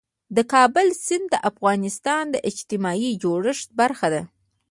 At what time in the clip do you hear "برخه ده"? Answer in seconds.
3.81-4.21